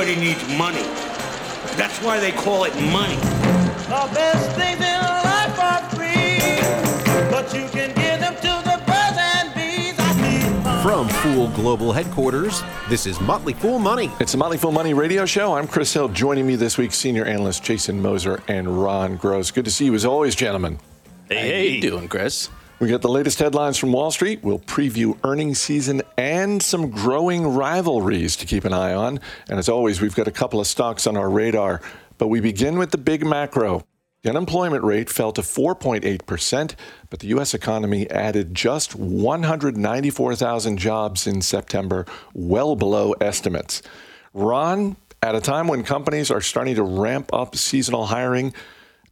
[0.00, 0.82] Everybody needs money.
[1.76, 3.16] That's why they call it money.
[3.16, 9.18] The best things in life are free, but you can give them to the birds
[9.18, 9.94] and bees.
[9.98, 10.82] I need.
[10.82, 14.10] From Fool Global Headquarters, this is Motley Fool Money.
[14.20, 15.52] It's the Motley Fool Money radio show.
[15.52, 16.08] I'm Chris Hill.
[16.08, 19.50] Joining me this week, senior analyst Jason Moser and Ron Gross.
[19.50, 20.78] Good to see you as always, gentlemen.
[21.28, 21.68] Hey, hey.
[21.72, 22.48] you doing, Chris?
[22.80, 24.42] We get the latest headlines from Wall Street.
[24.42, 29.20] We'll preview earnings season and some growing rivalries to keep an eye on.
[29.50, 31.82] And as always, we've got a couple of stocks on our radar.
[32.16, 33.84] But we begin with the big macro.
[34.22, 36.74] The unemployment rate fell to 4.8%,
[37.10, 37.52] but the U.S.
[37.52, 43.82] economy added just 194,000 jobs in September, well below estimates.
[44.32, 48.54] Ron, at a time when companies are starting to ramp up seasonal hiring,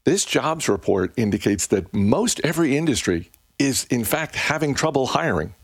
[0.04, 5.54] this jobs report indicates that most every industry is, in fact, having trouble hiring.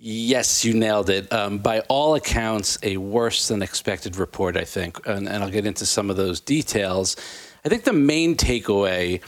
[0.00, 1.32] Yes, you nailed it.
[1.32, 5.04] Um, by all accounts, a worse than expected report, I think.
[5.06, 7.16] And, and I'll get into some of those details.
[7.64, 9.20] I think the main takeaway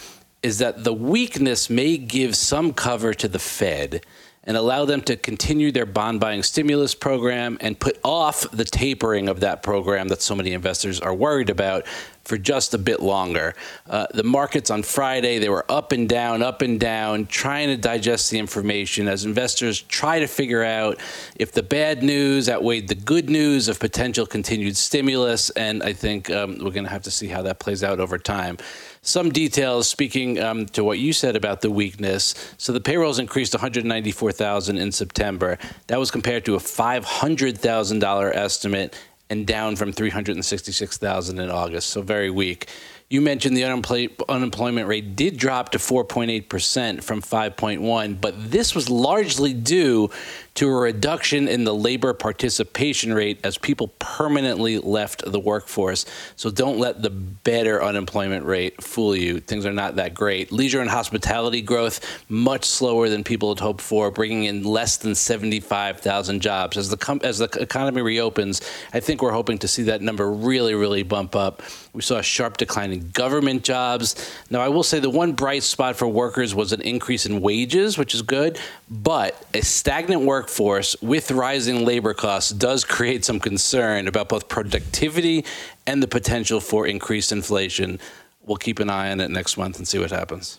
[0.43, 4.05] is that the weakness may give some cover to the Fed
[4.45, 9.29] and allow them to continue their bond buying stimulus program and put off the tapering
[9.29, 11.87] of that program that so many investors are worried about
[12.25, 13.55] for just a bit longer.
[13.89, 17.77] Uh, the markets on Friday, they were up and down, up and down, trying to
[17.77, 20.99] digest the information as investors try to figure out
[21.37, 25.51] if the bad news outweighed the good news of potential continued stimulus.
[25.51, 28.19] And I think um, we're going to have to see how that plays out over
[28.19, 28.59] time
[29.03, 32.35] some details speaking um, to what you said about the weakness.
[32.59, 35.59] So the payrolls increased 194,000 in September.
[35.87, 38.95] That was compared to a $500,000 estimate
[39.31, 41.91] and down from 366,000 in August.
[41.91, 42.69] So very weak.
[43.09, 49.53] You mentioned the unemployment rate did drop to 4.8% from 5.1, but this was largely
[49.53, 50.11] due
[50.55, 56.05] to a reduction in the labor participation rate as people permanently left the workforce.
[56.37, 59.41] So don't let the better unemployment rate fool you.
[59.41, 60.53] Things are not that great.
[60.53, 65.15] Leisure and hospitality growth much slower than people had hoped for, bringing in less than
[65.15, 66.77] 75,000 jobs.
[66.77, 68.61] As the com- as the economy reopens,
[68.93, 71.63] I think we're hoping to see that number really really bump up.
[71.93, 74.31] We saw a sharp decline in government jobs.
[74.49, 77.99] Now, I will say the one bright spot for workers was an increase in wages,
[77.99, 84.09] which is good, but a stagnant workforce with rising labor costs does create some concern
[84.09, 85.45] about both productivity
[85.87, 88.01] and the potential for increased inflation.
[88.47, 90.59] We'll keep an eye on it next month and see what happens.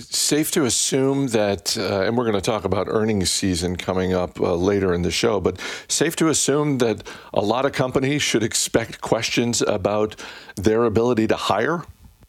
[0.00, 4.38] Safe to assume that, uh, and we're going to talk about earnings season coming up
[4.38, 5.58] uh, later in the show, but
[5.88, 6.96] safe to assume that
[7.32, 10.14] a lot of companies should expect questions about
[10.56, 11.84] their ability to hire?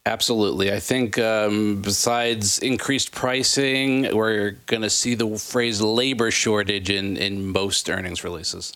[0.06, 0.73] Absolutely.
[0.73, 7.17] I think um, besides increased pricing, we're going to see the phrase labor shortage in,
[7.17, 8.73] in most earnings releases.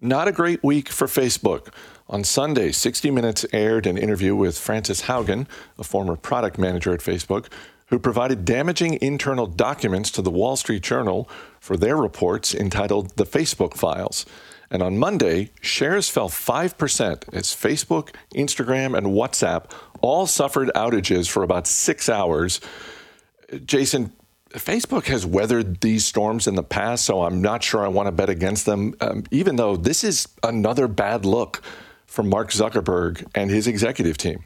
[0.00, 1.72] Not a great week for Facebook.
[2.08, 5.46] On Sunday, 60 Minutes aired an interview with Frances Haugen,
[5.78, 7.46] a former product manager at Facebook,
[7.86, 13.24] who provided damaging internal documents to the Wall Street Journal for their reports entitled The
[13.24, 14.26] Facebook Files.
[14.70, 19.70] And on Monday, shares fell 5% as Facebook, Instagram, and WhatsApp
[20.00, 22.60] all suffered outages for about six hours.
[23.64, 24.12] Jason,
[24.50, 28.12] Facebook has weathered these storms in the past, so I'm not sure I want to
[28.12, 31.62] bet against them, um, even though this is another bad look
[32.06, 34.44] from Mark Zuckerberg and his executive team.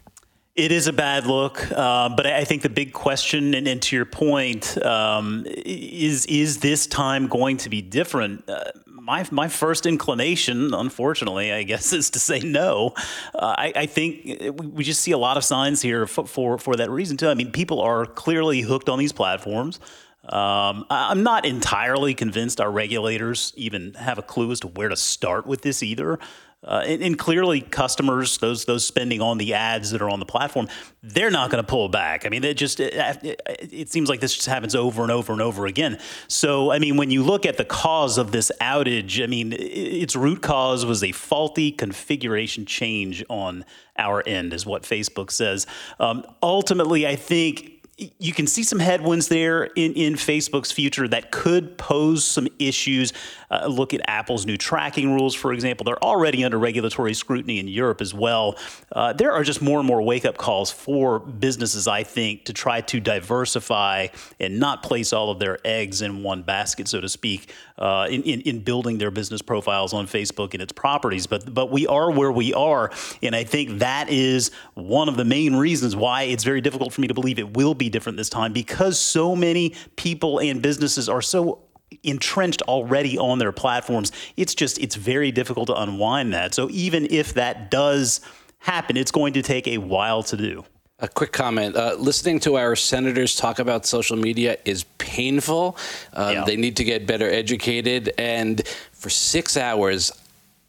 [0.57, 3.97] It is a bad look, uh, but I think the big question, and, and to
[3.97, 8.51] your point, um, is is this time going to be different?
[8.51, 8.65] Uh,
[9.11, 12.95] my my first inclination, unfortunately, I guess, is to say no.
[13.35, 16.77] Uh, I, I, think we just see a lot of signs here for, for, for
[16.77, 17.29] that reason too.
[17.29, 19.81] I mean, people are clearly hooked on these platforms.
[20.29, 24.97] Um, I'm not entirely convinced our regulators even have a clue as to where to
[24.97, 26.19] start with this either.
[26.63, 30.27] Uh, and, and, clearly, customers, those those spending on the ads that are on the
[30.27, 30.69] platform,
[31.03, 32.27] they're not going to pull back.
[32.27, 32.93] I mean, it just it,
[33.25, 33.41] it,
[33.73, 35.99] it, seems like this just happens over and over and over again.
[36.29, 40.15] So, I mean, when you look at the cause of this outage, I mean, its
[40.15, 43.65] root cause was a faulty configuration change on
[43.97, 45.67] our end, is what Facebook says.
[45.99, 47.70] Um, ultimately, I think
[48.19, 53.13] you can see some headwinds there in, in Facebook's future that could pose some issues.
[53.51, 55.85] Uh, look at Apple's new tracking rules, for example.
[55.85, 58.57] They're already under regulatory scrutiny in Europe as well.
[58.93, 62.53] Uh, there are just more and more wake up calls for businesses, I think, to
[62.53, 64.09] try to diversify
[64.39, 68.23] and not place all of their eggs in one basket, so to speak, uh, in,
[68.23, 71.27] in, in building their business profiles on Facebook and its properties.
[71.27, 72.91] But, but we are where we are.
[73.23, 77.03] And I think that is one of the main reasons why it's very difficult for
[77.03, 81.09] me to believe it will be different this time because so many people and businesses
[81.09, 81.59] are so
[82.03, 84.13] entrenched already on their platforms.
[84.37, 86.55] It's just it's very difficult to unwind that.
[86.55, 88.21] So even if that does
[88.59, 90.65] happen, it's going to take a while to do.
[91.03, 91.77] A quick comment.
[91.77, 95.79] Uh, listening to our senators talk about social media is painful.
[96.13, 96.45] Um, Yeah.
[96.45, 98.13] They need to get better educated.
[98.19, 100.13] And for six hours,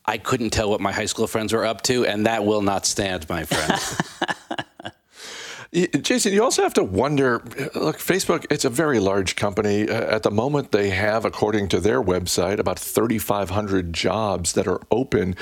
[0.06, 2.86] I couldn't tell what my high school friends were up to, and that will not
[2.86, 3.74] stand, my friend.
[5.74, 7.42] Jason, you also have to wonder
[7.76, 9.88] look, Facebook, it's a very large company.
[9.90, 14.82] Uh, At the moment, they have, according to their website, about 3,500 jobs that are
[14.92, 15.36] open.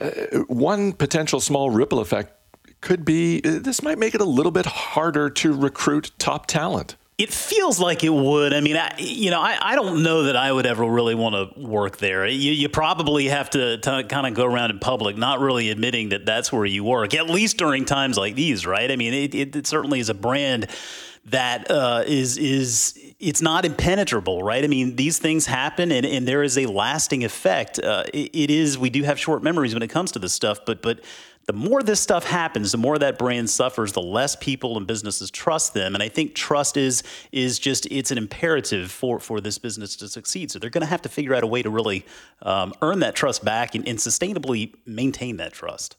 [0.00, 0.10] Uh,
[0.48, 2.32] one potential small ripple effect
[2.80, 6.96] could be uh, this might make it a little bit harder to recruit top talent.
[7.20, 8.54] It feels like it would.
[8.54, 11.34] I mean, I, you know, I, I don't know that I would ever really want
[11.34, 12.26] to work there.
[12.26, 16.24] You, you probably have to, kind of go around in public, not really admitting that
[16.24, 18.90] that's where you work, at least during times like these, right?
[18.90, 20.68] I mean, it, it, it certainly is a brand
[21.26, 24.64] that uh, is is it's not impenetrable, right?
[24.64, 27.78] I mean, these things happen, and, and there is a lasting effect.
[27.78, 28.78] Uh, it, it is.
[28.78, 31.00] We do have short memories when it comes to this stuff, but but
[31.50, 35.32] the more this stuff happens, the more that brand suffers, the less people and businesses
[35.32, 35.94] trust them.
[35.94, 37.02] And I think trust is
[37.32, 40.52] is just it's an imperative for for this business to succeed.
[40.52, 42.06] So they're going to have to figure out a way to really
[42.42, 45.96] um, earn that trust back and, and sustainably maintain that trust.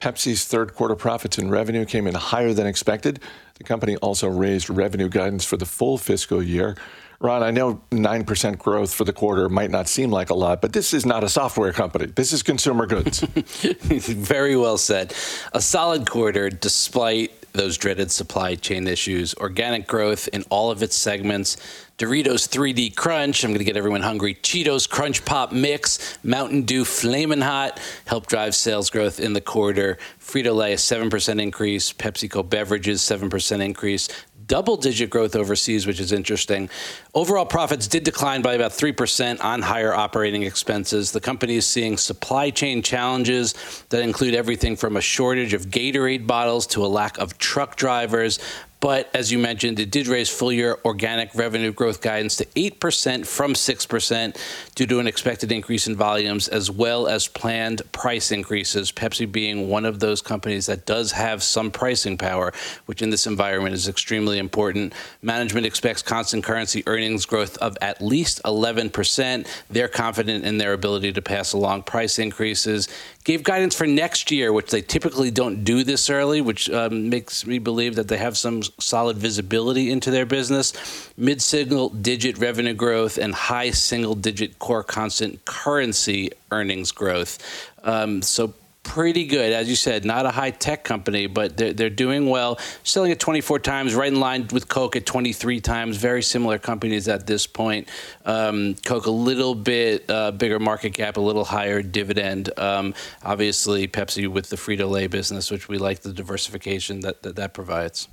[0.00, 3.20] Pepsi's third quarter profits and revenue came in higher than expected.
[3.56, 6.78] The company also raised revenue guidance for the full fiscal year.
[7.20, 10.72] Ron, I know 9% growth for the quarter might not seem like a lot, but
[10.72, 12.06] this is not a software company.
[12.06, 13.20] This is consumer goods.
[13.20, 15.14] Very well said.
[15.52, 19.34] A solid quarter despite those dreaded supply chain issues.
[19.34, 21.56] Organic growth in all of its segments.
[21.98, 24.34] Doritos 3D Crunch, I'm going to get everyone hungry.
[24.34, 29.96] Cheetos Crunch Pop Mix, Mountain Dew Flamin' Hot helped drive sales growth in the quarter.
[30.20, 34.08] Frito-Lay a 7% increase, PepsiCo Beverages 7% increase.
[34.46, 36.70] Double digit growth overseas, which is interesting.
[37.14, 41.10] Overall profits did decline by about 3% on higher operating expenses.
[41.10, 43.54] The company is seeing supply chain challenges
[43.88, 48.38] that include everything from a shortage of Gatorade bottles to a lack of truck drivers.
[48.86, 53.26] But as you mentioned, it did raise full year organic revenue growth guidance to 8%
[53.26, 54.36] from 6%
[54.76, 58.92] due to an expected increase in volumes as well as planned price increases.
[58.92, 62.52] Pepsi being one of those companies that does have some pricing power,
[62.84, 64.94] which in this environment is extremely important.
[65.20, 69.48] Management expects constant currency earnings growth of at least 11%.
[69.68, 72.88] They're confident in their ability to pass along price increases.
[73.26, 77.44] Gave guidance for next year, which they typically don't do this early, which um, makes
[77.44, 81.10] me believe that they have some solid visibility into their business.
[81.16, 87.38] Mid single digit revenue growth and high single digit core constant currency earnings growth.
[87.82, 88.54] Um, so
[88.86, 89.52] pretty good.
[89.52, 92.58] As you said, not a high tech company, but they're, they're doing well.
[92.84, 95.96] Selling at 24 times, right in line with Coke at 23 times.
[95.96, 97.88] Very similar companies at this point.
[98.24, 102.56] Um, Coke a little bit uh, bigger market cap, a little higher dividend.
[102.58, 102.94] Um,
[103.24, 107.54] obviously, Pepsi with the Frito Lay business, which we like the diversification that that, that
[107.54, 108.08] provides.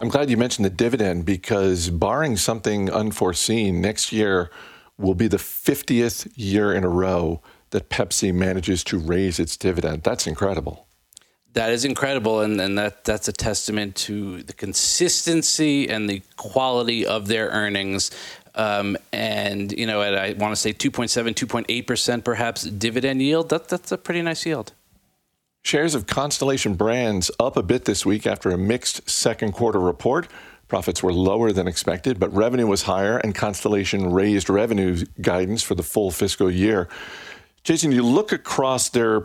[0.00, 4.50] I'm glad you mentioned the dividend because, barring something unforeseen, next year
[4.98, 7.42] will be the 50th year in a row
[7.72, 10.02] that Pepsi manages to raise its dividend.
[10.02, 10.86] That's incredible.
[11.54, 17.04] That is incredible, and, and that that's a testament to the consistency and the quality
[17.04, 18.10] of their earnings.
[18.54, 23.50] Um, and you know, at I want to say 2.7, 2.8 percent, perhaps dividend yield.
[23.50, 24.72] That that's a pretty nice yield.
[25.62, 30.28] Shares of Constellation Brands up a bit this week after a mixed second quarter report.
[30.68, 35.74] Profits were lower than expected, but revenue was higher, and Constellation raised revenue guidance for
[35.74, 36.88] the full fiscal year.
[37.64, 39.20] Jason, you look across their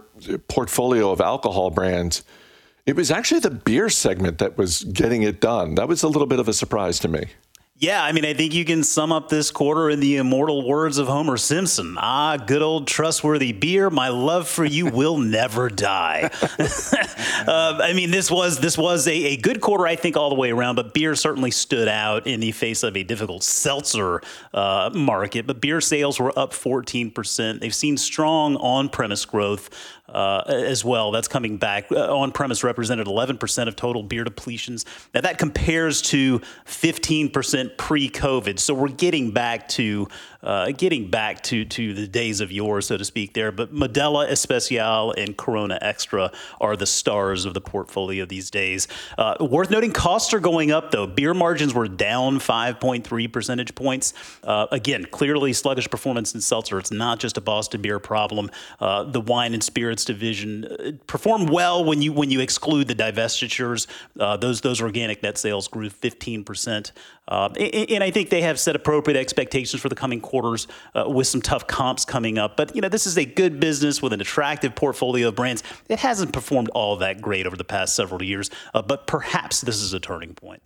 [0.48, 2.24] portfolio of alcohol brands,
[2.86, 5.76] it was actually the beer segment that was getting it done.
[5.76, 7.26] That was a little bit of a surprise to me.
[7.80, 10.98] Yeah, I mean, I think you can sum up this quarter in the immortal words
[10.98, 11.96] of Homer Simpson.
[12.00, 13.92] Ah, good old trustworthy beer.
[13.92, 16.32] My love for you will never die.
[16.42, 20.36] uh, I mean, this was this was a, a good quarter, I think, all the
[20.36, 20.76] way around.
[20.76, 24.24] But beer certainly stood out in the face of a difficult seltzer
[24.56, 25.46] uh, market.
[25.46, 27.62] But beer sales were up 14 percent.
[27.62, 29.70] They've seen strong on-premise growth
[30.10, 31.12] uh, as well.
[31.12, 31.92] That's coming back.
[31.92, 34.86] Uh, on-premise represented 11 percent of total beer depletions.
[35.14, 38.60] Now that compares to 15 percent pre-COVID.
[38.60, 40.08] So we're getting back to
[40.44, 43.34] uh, getting back to to the days of yore, so to speak.
[43.34, 48.88] There, but Modelo Especial and Corona Extra are the stars of the portfolio these days.
[49.18, 51.08] Uh, worth noting, costs are going up though.
[51.08, 54.14] Beer margins were down 5.3 percentage points.
[54.44, 56.80] Uh, again, clearly sluggish performance in seltzer.
[56.80, 58.50] It's not just a Boston beer problem.
[58.80, 62.96] Uh, the wine and spirits division uh, performed well when you when you exclude the
[62.96, 63.88] divestitures.
[64.20, 66.92] Uh, those those organic net sales grew 15 percent.
[67.28, 71.28] Uh, and I think they have set appropriate expectations for the coming quarters uh, with
[71.28, 72.58] some tough comps coming up.
[72.58, 75.64] But you know, this is a good business with an attractive portfolio of brands.
[75.90, 79.78] It hasn't performed all that great over the past several years, uh, but perhaps this
[79.78, 80.62] is a turning point.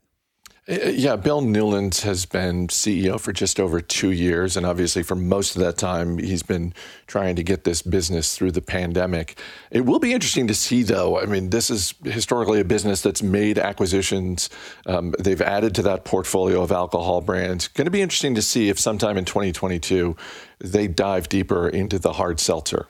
[0.69, 4.55] Uh, yeah, Bill Newlands has been CEO for just over two years.
[4.55, 6.73] And obviously, for most of that time, he's been
[7.07, 9.39] trying to get this business through the pandemic.
[9.71, 11.19] It will be interesting to see, though.
[11.19, 14.49] I mean, this is historically a business that's made acquisitions.
[14.85, 17.67] Um, they've added to that portfolio of alcohol brands.
[17.67, 20.15] Going to be interesting to see if sometime in 2022
[20.59, 22.87] they dive deeper into the hard seltzer.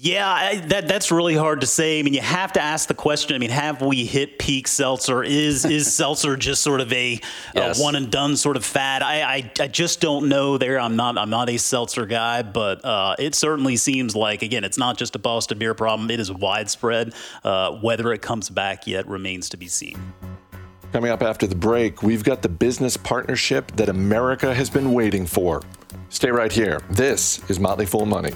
[0.00, 1.98] Yeah, I, that that's really hard to say.
[1.98, 3.34] I mean, you have to ask the question.
[3.34, 5.24] I mean, have we hit peak seltzer?
[5.24, 7.20] Is is seltzer just sort of a,
[7.52, 7.80] yes.
[7.80, 9.02] a, one and done sort of fad?
[9.02, 10.56] I, I, I just don't know.
[10.56, 14.62] There, I'm not I'm not a seltzer guy, but uh, it certainly seems like again,
[14.62, 16.08] it's not just a Boston beer problem.
[16.12, 17.12] It is widespread.
[17.42, 19.98] Uh, whether it comes back yet remains to be seen.
[20.92, 25.26] Coming up after the break, we've got the business partnership that America has been waiting
[25.26, 25.60] for.
[26.08, 26.80] Stay right here.
[26.88, 28.32] This is Motley Fool Money.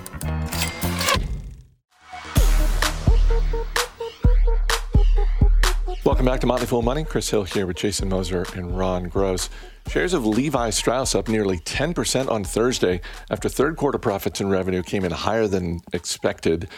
[6.22, 7.02] Welcome back to Motley Fool Money.
[7.02, 9.50] Chris Hill here with Jason Moser and Ron Gross.
[9.88, 14.84] Shares of Levi Strauss up nearly 10% on Thursday after third quarter profits and revenue
[14.84, 16.68] came in higher than expected.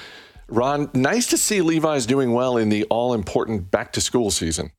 [0.48, 4.70] Ron, nice to see Levi's doing well in the all important back to school season.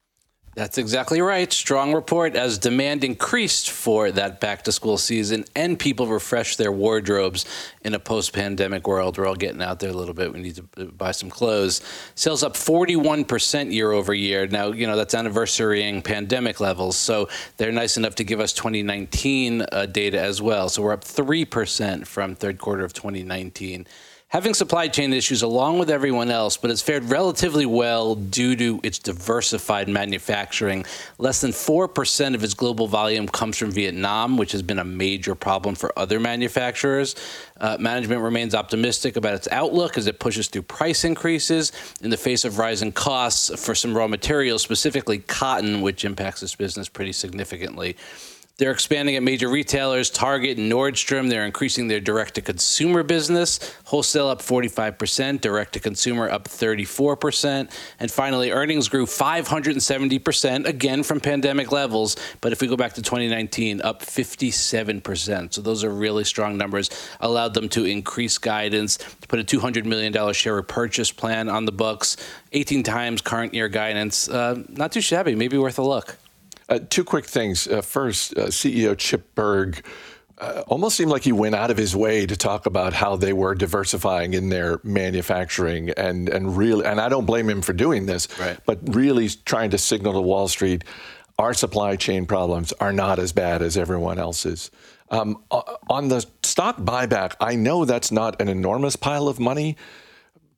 [0.55, 1.51] That's exactly right.
[1.51, 6.71] Strong report as demand increased for that back to school season and people refreshed their
[6.71, 7.43] wardrobes
[7.81, 9.17] in a post pandemic world.
[9.17, 10.31] We're all getting out there a little bit.
[10.31, 11.81] We need to buy some clothes.
[12.15, 14.47] Sales up 41% year over year.
[14.47, 16.95] Now, you know, that's anniversarying pandemic levels.
[16.95, 20.69] So they're nice enough to give us 2019 uh, data as well.
[20.69, 23.85] So we're up 3% from third quarter of 2019
[24.29, 28.79] having supply chain issues along with everyone else, but it's fared relatively well due to
[28.83, 30.85] its diversified manufacturing.
[31.17, 35.35] Less than 4% of its global volume comes from Vietnam, which has been a major
[35.35, 37.15] problem for other manufacturers.
[37.61, 42.17] Uh, management remains optimistic about its outlook as it pushes through price increases in the
[42.17, 47.13] face of rising costs for some raw materials, specifically cotton, which impacts this business pretty
[47.13, 47.95] significantly.
[48.57, 51.27] They're expanding at major retailers, Target and Nordstrom.
[51.27, 57.69] They're increasing their direct to consumer business, wholesale up 45%, direct to consumer up 34%.
[57.99, 62.15] And finally, earnings grew 570%, again from pandemic levels.
[62.39, 65.53] But if we go back to 2019, up 57%.
[65.53, 66.89] So those are really strong numbers.
[67.19, 71.73] Allowed them to increase guidance, to put a $200 million share repurchase plan on the
[71.73, 72.15] books,
[72.53, 74.29] 18 times current year guidance.
[74.29, 76.17] Uh, not too shabby, maybe worth a look.
[76.67, 77.67] Uh, two quick things.
[77.67, 79.81] Uh, first, uh, CEO Chip Bergh.
[80.37, 83.33] uh, almost seemed like he went out of his way to talk about how they
[83.33, 88.05] were diversifying in their manufacturing and and really and I don't blame him for doing
[88.05, 88.57] this, right.
[88.65, 90.83] but really trying to signal to Wall Street
[91.37, 94.71] our supply chain problems are not as bad as everyone else's.
[95.09, 95.43] Um,
[95.89, 99.75] on the stock buyback, I know that's not an enormous pile of money,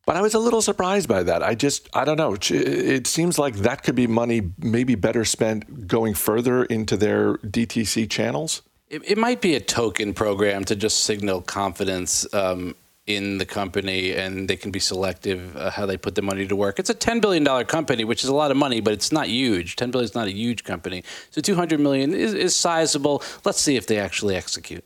[0.08, 1.44] but I was a little surprised by that.
[1.44, 2.38] I just, I don't know.
[2.50, 8.10] It seems like that could be money maybe better spent going further into their DTC
[8.10, 8.62] channels.
[8.88, 12.74] It, it might be a token program to just signal confidence um,
[13.06, 16.56] in the company, and they can be selective uh, how they put the money to
[16.56, 16.80] work.
[16.80, 19.76] It's a $10 billion company, which is a lot of money, but it's not huge.
[19.76, 21.04] 10 billion is not a huge company.
[21.32, 23.22] So 200 million is, is sizable.
[23.44, 24.86] Let's see if they actually execute.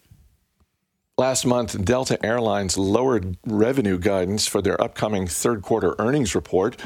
[1.17, 6.81] Last month, Delta Airlines lowered revenue guidance for their upcoming third quarter earnings report.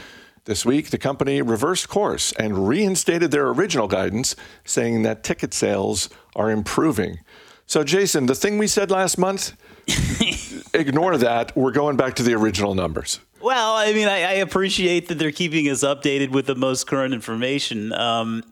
[0.45, 6.09] This week, the company reversed course and reinstated their original guidance, saying that ticket sales
[6.35, 7.19] are improving.
[7.67, 9.55] So, Jason, the thing we said last month,
[10.73, 11.55] ignore that.
[11.55, 13.19] We're going back to the original numbers.
[13.41, 17.13] Well, I mean, I, I, appreciate that they're keeping us updated with the most current
[17.13, 17.93] information.
[17.93, 18.43] Um,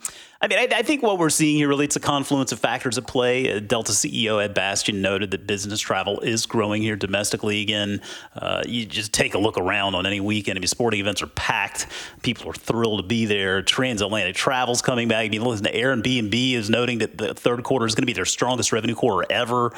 [0.43, 3.07] I mean, I, I, think what we're seeing here relates to confluence of factors at
[3.07, 3.49] play.
[3.49, 8.01] Uh, Delta CEO Ed Bastian noted that business travel is growing here domestically again.
[8.35, 10.57] Uh, you just take a look around on any weekend.
[10.57, 11.87] I mean, sporting events are packed.
[12.23, 13.61] People are thrilled to be there.
[13.61, 15.25] Transatlantic travel's coming back.
[15.25, 18.11] I mean, listen to Airbnb is noting that the third quarter is going to be
[18.11, 19.71] their strongest revenue quarter ever.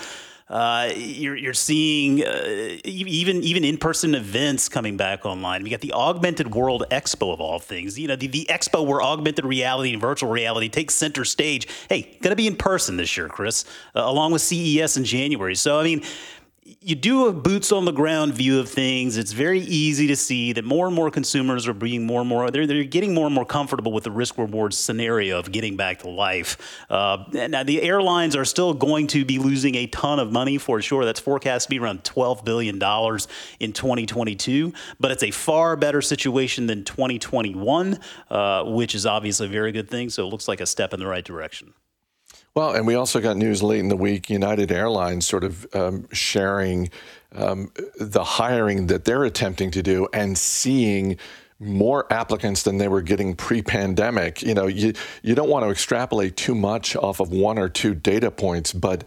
[0.47, 5.63] Uh, you're, you're seeing uh, even even in-person events coming back online.
[5.63, 7.97] We got the Augmented World Expo of all things.
[7.97, 11.67] You know, the, the expo where augmented reality and virtual reality take center stage.
[11.89, 15.55] Hey, gonna be in person this year, Chris, uh, along with CES in January.
[15.55, 16.03] So I mean,
[16.65, 19.17] you do a boots on the ground view of things.
[19.17, 22.49] It's very easy to see that more and more consumers are being more and more,
[22.49, 25.99] they're, they're getting more and more comfortable with the risk reward scenario of getting back
[25.99, 26.57] to life.
[26.89, 30.81] Uh, now, the airlines are still going to be losing a ton of money for
[30.81, 31.05] sure.
[31.05, 36.65] That's forecast to be around $12 billion in 2022, but it's a far better situation
[36.65, 37.99] than 2021,
[38.31, 40.09] uh, which is obviously a very good thing.
[40.09, 41.75] So it looks like a step in the right direction.
[42.55, 46.07] Well, and we also got news late in the week United Airlines sort of um,
[46.13, 46.89] sharing
[47.33, 47.69] um,
[47.99, 51.17] the hiring that they're attempting to do and seeing
[51.59, 54.41] more applicants than they were getting pre-pandemic.
[54.41, 57.93] You know, you you don't want to extrapolate too much off of one or two
[57.93, 59.03] data points, but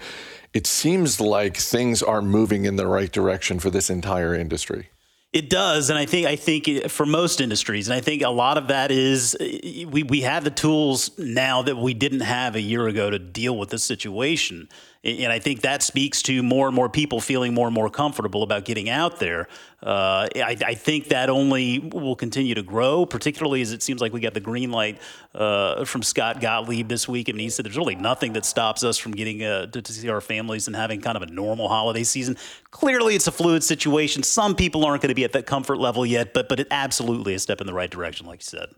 [0.53, 4.91] it seems like things are moving in the right direction for this entire industry.
[5.31, 8.57] It does, and I think I think for most industries, and I think a lot
[8.57, 12.89] of that is we we have the tools now that we didn't have a year
[12.89, 14.71] ago to deal with this situation.
[15.09, 18.43] And I think that speaks to more and more people feeling more and more comfortable
[18.43, 19.49] about getting out there.
[19.83, 24.13] Uh, I, I, think that only will continue to grow, particularly as it seems like
[24.13, 24.99] we got the green light
[25.37, 27.29] uh, from Scott Gottlieb this week.
[27.29, 30.09] Mean, he said there's really nothing that stops us from getting uh, to, to, see
[30.09, 32.37] our families and having kind of a normal holiday season.
[32.73, 34.25] Clearly, it's a fluid situation.
[34.25, 37.35] Some people aren't going to be at that comfort level yet, but but it absolutely
[37.35, 38.75] a step in the right direction, like you said.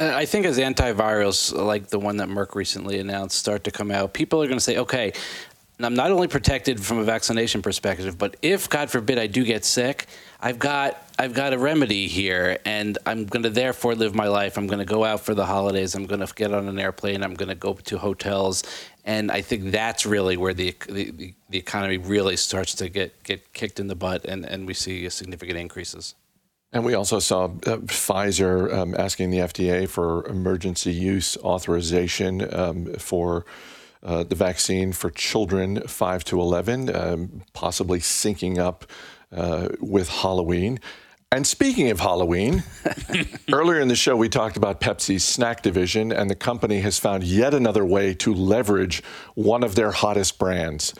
[0.00, 4.14] I think as antivirals like the one that Merck recently announced start to come out,
[4.14, 5.12] people are going to say, okay,
[5.84, 9.64] I'm not only protected from a vaccination perspective, but if God forbid I do get
[9.64, 10.06] sick,
[10.40, 14.56] I've got I've got a remedy here, and I'm going to therefore live my life.
[14.56, 15.94] I'm going to go out for the holidays.
[15.94, 17.22] I'm going to get on an airplane.
[17.22, 18.64] I'm going to go to hotels,
[19.04, 23.52] and I think that's really where the the, the economy really starts to get get
[23.52, 26.14] kicked in the butt, and, and we see significant increases.
[26.72, 32.94] And we also saw uh, Pfizer um, asking the FDA for emergency use authorization um,
[32.94, 33.44] for
[34.02, 38.84] uh, the vaccine for children 5 to 11, um, possibly syncing up
[39.30, 40.80] uh, with Halloween.
[41.30, 42.62] And speaking of Halloween,
[43.52, 47.24] earlier in the show, we talked about Pepsi's snack division, and the company has found
[47.24, 49.02] yet another way to leverage
[49.34, 50.92] one of their hottest brands.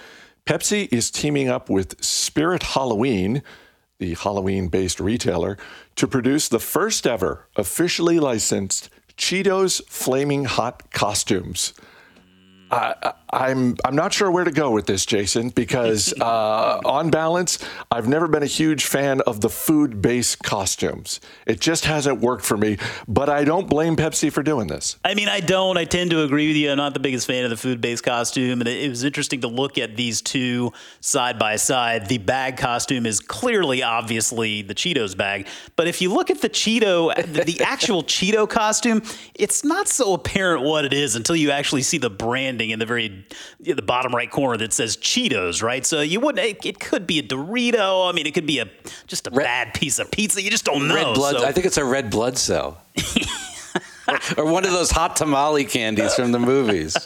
[0.47, 3.43] Pepsi is teaming up with Spirit Halloween,
[3.99, 5.59] the Halloween based retailer,
[5.97, 11.75] to produce the first ever officially licensed Cheetos Flaming Hot costumes.
[12.73, 17.59] I, I'm I'm not sure where to go with this, Jason, because uh, on balance,
[17.91, 21.19] I've never been a huge fan of the food-based costumes.
[21.47, 22.77] It just hasn't worked for me.
[23.09, 24.97] But I don't blame Pepsi for doing this.
[25.05, 25.79] I mean, I don't.
[25.79, 26.71] I tend to agree with you.
[26.71, 29.49] I'm not the biggest fan of the food-based costume, and it, it was interesting to
[29.49, 32.09] look at these two side by side.
[32.09, 36.51] The bag costume is clearly, obviously, the Cheetos bag, but if you look at the
[36.51, 39.03] Cheeto, the, the actual Cheeto costume,
[39.35, 42.87] it's not so apparent what it is until you actually see the branding in the
[42.87, 43.22] very
[43.61, 45.85] the bottom right corner that says Cheetos, right?
[45.85, 46.45] So you wouldn't.
[46.45, 48.09] It, it could be a Dorito.
[48.09, 48.69] I mean, it could be a
[49.07, 50.43] just a red, bad piece of pizza.
[50.43, 50.95] You just don't know.
[50.95, 51.39] Red blood.
[51.39, 51.45] So.
[51.47, 52.83] I think it's a red blood cell.
[54.09, 56.97] or, or one of those hot tamale candies from the movies.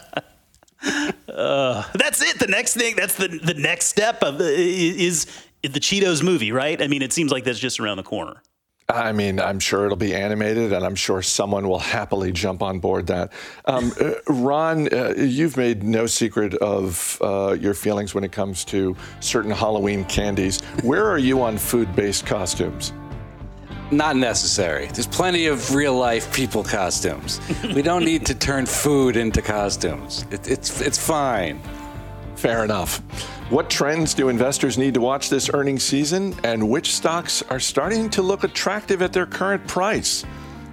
[0.83, 2.39] Uh, that's it.
[2.39, 2.97] The next thing.
[2.97, 5.27] That's the the next step of the, is
[5.63, 6.81] the Cheetos movie, right?
[6.81, 8.43] I mean, it seems like that's just around the corner.
[8.89, 12.79] I mean, I'm sure it'll be animated, and I'm sure someone will happily jump on
[12.79, 13.33] board that.
[13.65, 18.65] Um, uh, Ron, uh, you've made no secret of uh, your feelings when it comes
[18.67, 20.61] to certain Halloween candies.
[20.83, 22.93] Where are you on food based costumes?
[23.91, 24.87] Not necessary.
[24.87, 27.41] There's plenty of real life people costumes.
[27.75, 30.25] we don't need to turn food into costumes.
[30.31, 31.61] It, it's, it's fine.
[32.37, 32.99] Fair enough.
[33.51, 38.11] What trends do investors need to watch this earnings season, and which stocks are starting
[38.11, 40.25] to look attractive at their current price?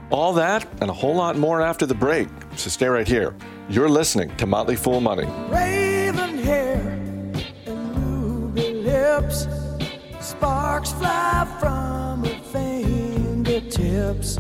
[0.10, 2.28] All that and a whole lot more after the break.
[2.56, 3.34] So stay right here.
[3.70, 5.26] You're listening to Motley Fool Money.
[5.50, 6.82] Raven hair
[7.66, 9.48] and ruby lips,
[10.20, 14.38] sparks fly from her fingertips.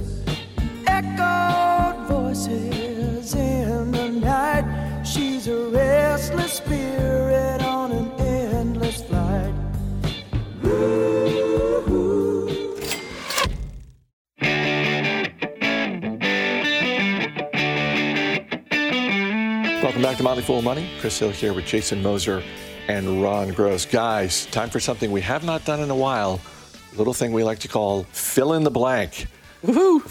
[0.85, 4.72] Echoed voices in the night.
[5.13, 9.53] She's a restless spirit on an endless flight.
[10.65, 11.13] Ooh.
[19.83, 20.89] Welcome back to Motley Fool Money.
[20.99, 22.41] Chris Hill here with Jason Moser
[22.87, 23.85] and Ron Gross.
[23.85, 26.41] Guys, time for something we have not done in a while.
[26.91, 29.27] A little thing we like to call fill in the blank.
[29.63, 30.01] Woohoo!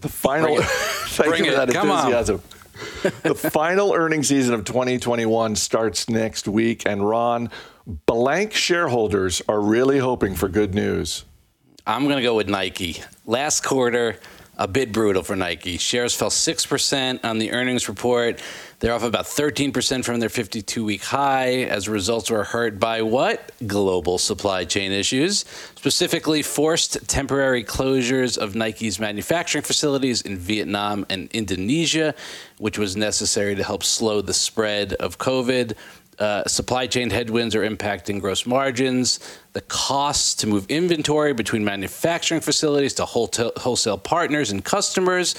[0.00, 0.54] The final.
[0.54, 0.64] Bring it.
[0.68, 1.66] Thank Bring you for it.
[1.66, 2.12] that Come on.
[3.22, 7.50] the final earnings season of 2021 starts next week, and Ron,
[8.06, 11.24] blank shareholders are really hoping for good news.
[11.86, 13.02] I'm going to go with Nike.
[13.26, 14.18] Last quarter,
[14.56, 15.78] a bit brutal for Nike.
[15.78, 18.40] Shares fell 6% on the earnings report.
[18.80, 23.50] They're off about 13% from their 52 week high as results were hurt by what?
[23.66, 31.30] Global supply chain issues, specifically forced temporary closures of Nike's manufacturing facilities in Vietnam and
[31.32, 32.14] Indonesia,
[32.58, 35.74] which was necessary to help slow the spread of COVID.
[36.18, 39.18] Uh, supply chain headwinds are impacting gross margins.
[39.52, 45.34] The costs to move inventory between manufacturing facilities to wholesale, wholesale partners and customers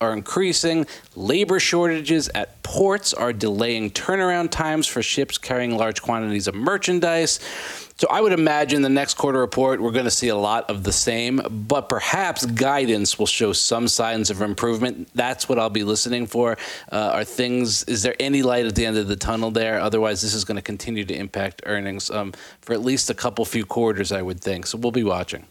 [0.00, 0.86] are increasing.
[1.14, 7.38] Labor shortages at ports are delaying turnaround times for ships carrying large quantities of merchandise.
[7.98, 10.84] So I would imagine the next quarter report, we're going to see a lot of
[10.84, 15.10] the same, but perhaps guidance will show some signs of improvement.
[15.14, 16.56] That's what I'll be listening for.
[16.90, 19.78] Uh, are things, is there any light at the end of the tunnel there?
[19.80, 22.32] Otherwise, this is going to continue to impact earnings um,
[22.62, 24.66] for at least a couple few quarters, I would think.
[24.66, 25.44] So we'll be watching.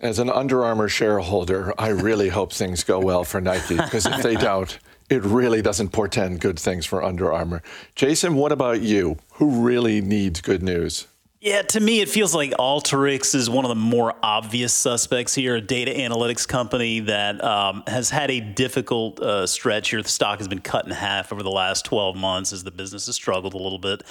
[0.00, 4.22] As an Under Armour shareholder, I really hope things go well for Nike because if
[4.22, 4.78] they don't,
[5.08, 7.62] it really doesn't portend good things for Under Armour.
[7.94, 9.18] Jason, what about you?
[9.34, 11.06] Who really needs good news?
[11.44, 15.56] Yeah, to me, it feels like Alteryx is one of the more obvious suspects here,
[15.56, 20.00] a data analytics company that um, has had a difficult uh, stretch here.
[20.00, 23.04] The stock has been cut in half over the last 12 months as the business
[23.06, 24.04] has struggled a little bit.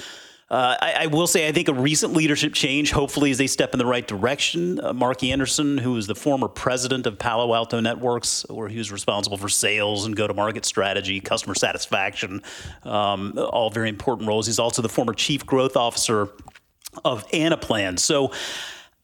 [0.50, 3.74] Uh, I, I, will say, I think a recent leadership change, hopefully, as they step
[3.74, 4.80] in the right direction.
[4.80, 8.92] Uh, Mark Anderson, who was the former president of Palo Alto Networks, where he was
[8.92, 12.42] responsible for sales and go to market strategy, customer satisfaction,
[12.84, 14.46] um, all very important roles.
[14.46, 16.30] He's also the former chief growth officer
[17.04, 17.98] of Anaplan.
[17.98, 18.32] So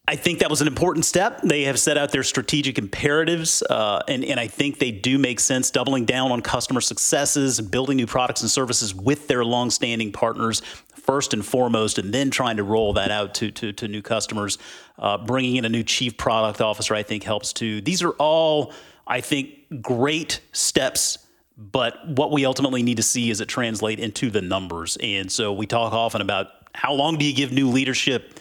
[0.09, 1.39] I think that was an important step.
[1.43, 5.39] They have set out their strategic imperatives, uh, and, and I think they do make
[5.39, 10.11] sense doubling down on customer successes and building new products and services with their longstanding
[10.11, 10.63] partners
[11.09, 14.59] first and foremost, and then trying to roll that out to, to, to new customers.
[14.99, 17.81] Uh, bringing in a new chief product officer, I think, helps too.
[17.81, 18.73] These are all,
[19.07, 21.17] I think, great steps
[21.59, 24.97] but what we ultimately need to see is it translate into the numbers.
[25.03, 28.39] And so we talk often about how long do you give new leadership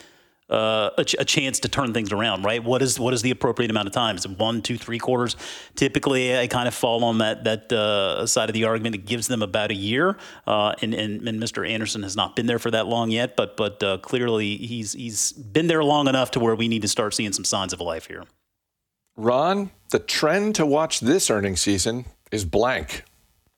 [0.51, 2.63] uh, a, ch- a, chance to turn things around, right?
[2.63, 4.17] What is what is the appropriate amount of time?
[4.17, 5.37] Is it one, two, three quarters?
[5.75, 8.95] Typically, I kind of fall on that that uh, side of the argument.
[8.95, 11.69] It gives them about a year, uh, and, and, and Mr.
[11.69, 15.33] Anderson has not been there for that long yet, but but uh, clearly he's he's
[15.33, 18.07] been there long enough to where we need to start seeing some signs of life
[18.07, 18.25] here.
[19.17, 23.05] Ron, the trend to watch this earnings season is blank.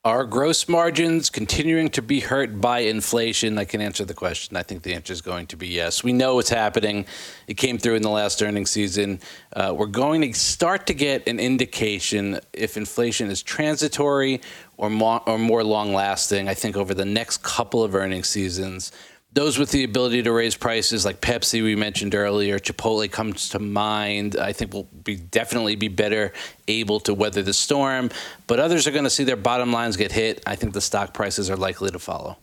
[0.03, 3.59] Are gross margins continuing to be hurt by inflation?
[3.59, 4.57] I can answer the question.
[4.57, 6.03] I think the answer is going to be yes.
[6.03, 7.05] We know what's happening.
[7.45, 9.19] It came through in the last earnings season.
[9.55, 14.41] Uh, we're going to start to get an indication if inflation is transitory
[14.75, 16.49] or more, or more long lasting.
[16.49, 18.91] I think over the next couple of earnings seasons,
[19.33, 23.59] those with the ability to raise prices, like Pepsi, we mentioned earlier, Chipotle comes to
[23.59, 24.35] mind.
[24.35, 26.33] I think will be definitely be better
[26.67, 28.09] able to weather the storm.
[28.47, 30.43] But others are going to see their bottom lines get hit.
[30.45, 32.37] I think the stock prices are likely to follow.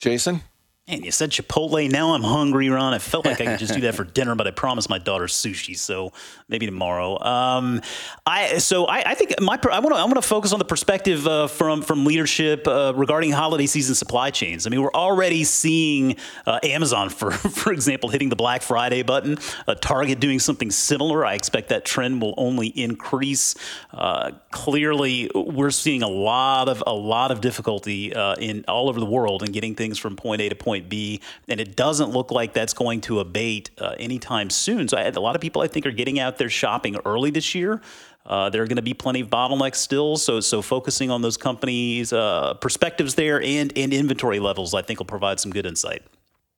[0.00, 0.42] Jason.
[0.86, 1.90] And you said Chipotle.
[1.90, 2.92] Now I'm hungry, Ron.
[2.92, 5.24] I felt like I could just do that for dinner, but I promised my daughter
[5.24, 6.12] sushi, so
[6.46, 7.18] maybe tomorrow.
[7.24, 7.80] Um,
[8.26, 10.64] I so I, I, think my I want to I want to focus on the
[10.66, 14.66] perspective uh, from from leadership uh, regarding holiday season supply chains.
[14.66, 16.16] I mean, we're already seeing
[16.46, 19.38] uh, Amazon, for for example, hitting the Black Friday button.
[19.66, 21.24] A Target doing something similar.
[21.24, 23.54] I expect that trend will only increase.
[23.90, 29.00] Uh, clearly, we're seeing a lot of a lot of difficulty uh, in all over
[29.00, 32.10] the world in getting things from point A to point point B, and it doesn't
[32.10, 34.88] look like that's going to abate uh, anytime soon.
[34.88, 37.54] So I, a lot of people, I think, are getting out there shopping early this
[37.54, 37.80] year.
[38.26, 41.36] Uh, there are going to be plenty of bottlenecks still, so so focusing on those
[41.36, 46.02] companies' uh, perspectives there and and inventory levels, I think, will provide some good insight.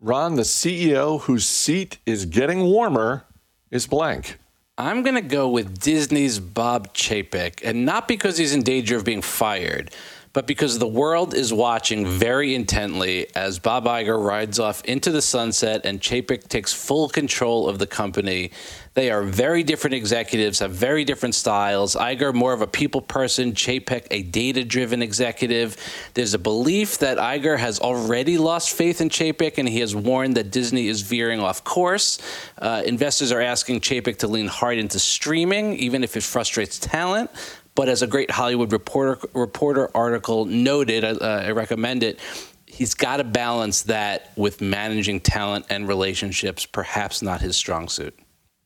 [0.00, 3.24] Ron, the CEO whose seat is getting warmer,
[3.70, 4.38] is blank.
[4.79, 9.05] I'm going to go with Disney's Bob Chapek, and not because he's in danger of
[9.05, 9.90] being fired,
[10.37, 15.22] but because the world is watching very intently as Bob Iger rides off into the
[15.22, 18.51] sunset and Chapek takes full control of the company.
[18.92, 21.94] They are very different executives, have very different styles.
[21.96, 25.79] Iger, more of a people person, Chapek, a data driven executive.
[26.12, 30.37] There's a belief that Iger has already lost faith in Chapek and he has warned
[30.37, 32.18] that Disney is veering off course.
[32.59, 37.31] Uh, investors are asking Chapek to lean hard into streaming, even if it frustrates talent.
[37.77, 42.19] But as a great Hollywood reporter reporter article noted, uh, I recommend it.
[42.67, 46.67] He's got to balance that with managing talent and relationships.
[46.67, 48.19] Perhaps not his strong suit.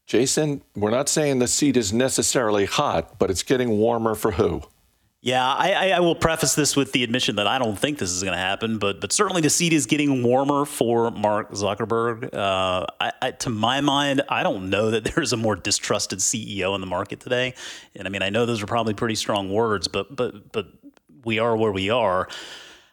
[0.06, 4.62] Jason, we're not saying the seat is necessarily hot, but it's getting warmer for who?
[5.22, 8.22] Yeah, I, I, will preface this with the admission that I don't think this is
[8.22, 12.32] going to happen, but but certainly the seat is getting warmer for Mark Zuckerberg.
[12.32, 16.74] Uh, I, I, to my mind, I don't know that there's a more distrusted CEO
[16.74, 17.52] in the market today.
[17.94, 20.68] And I mean, I know those are probably pretty strong words, but but but
[21.22, 22.26] we are where we are.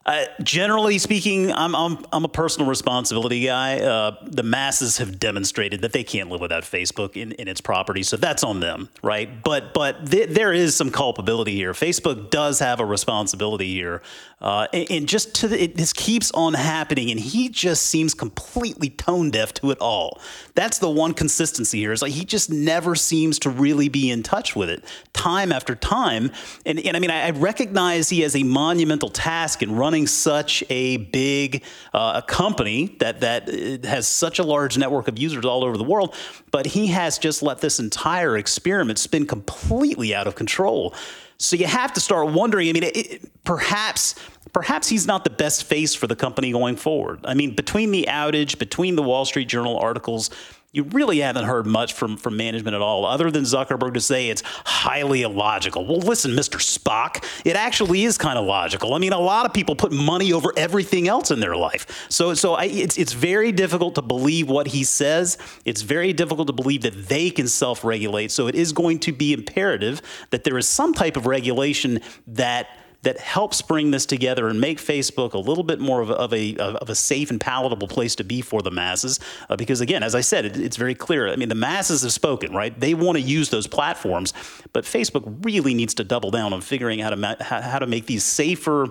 [0.08, 3.82] Uh, generally speaking, I'm, I'm, I'm a personal responsibility guy.
[3.82, 8.04] Uh, the masses have demonstrated that they can't live without Facebook in, in its property,
[8.04, 9.44] so that's on them, right?
[9.44, 11.74] But but th- there is some culpability here.
[11.74, 14.02] Facebook does have a responsibility here,
[14.40, 18.14] uh, and, and, just to the, it, this keeps on happening, and he just seems
[18.14, 20.22] completely tone deaf to it all.
[20.56, 21.92] That's the one consistency here.
[21.92, 25.76] Is like he just never seems to really be in touch with it, time after
[25.76, 26.32] time.
[26.66, 30.64] And and I mean, I, I recognize he has a monumental task in running such
[30.70, 35.64] a big uh, company that that uh, has such a large network of users all
[35.64, 36.14] over the world,
[36.52, 40.94] but he has just let this entire experiment spin completely out of control.
[41.40, 42.70] So you have to start wondering.
[42.70, 44.16] I mean, it, it, perhaps
[44.54, 47.20] perhaps he's not the best face for the company going forward.
[47.24, 50.30] I mean, between the outage, between the Wall Street Journal articles,
[50.78, 54.30] you really haven't heard much from, from management at all, other than Zuckerberg to say
[54.30, 55.88] it's highly illogical.
[55.88, 56.60] Well, listen, Mr.
[56.60, 58.94] Spock, it actually is kind of logical.
[58.94, 62.06] I mean, a lot of people put money over everything else in their life.
[62.10, 65.40] So, so I, it's, it's very difficult to believe what he says.
[65.66, 68.30] It's very difficult to believe that they can self regulate.
[68.30, 72.70] So, it is going to be imperative that there is some type of regulation that
[73.08, 76.34] that helps bring this together and make Facebook a little bit more of a, of
[76.34, 79.22] a, of a safe and palatable place to be for the masses.
[79.50, 81.30] Uh, because again, as I said, it, it's very clear.
[81.30, 82.78] I mean, the masses have spoken, right?
[82.78, 84.34] They want to use those platforms,
[84.74, 87.88] but Facebook really needs to double down on figuring out how to, ma- how to
[87.88, 88.88] make these safer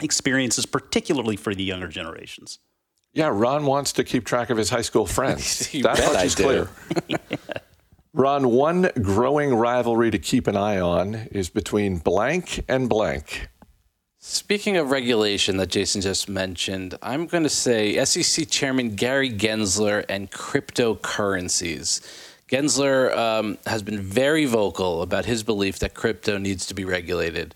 [0.00, 2.58] experiences, particularly for the younger generations.
[3.12, 5.70] Yeah, Ron wants to keep track of his high school friends.
[5.70, 6.68] that much is clear.
[8.16, 13.48] Ron, one growing rivalry to keep an eye on is between blank and blank.
[14.20, 20.04] Speaking of regulation that Jason just mentioned, I'm going to say SEC Chairman Gary Gensler
[20.08, 22.02] and cryptocurrencies.
[22.46, 27.52] Gensler um, has been very vocal about his belief that crypto needs to be regulated.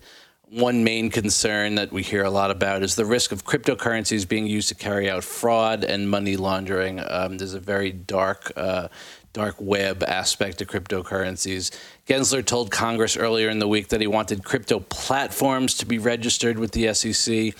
[0.51, 4.47] One main concern that we hear a lot about is the risk of cryptocurrencies being
[4.47, 6.99] used to carry out fraud and money laundering.
[7.07, 8.89] Um, there's a very dark uh,
[9.33, 11.71] dark web aspect of cryptocurrencies.
[12.07, 16.57] Gensler told Congress earlier in the week that he wanted crypto platforms to be registered
[16.57, 17.53] with the SEC.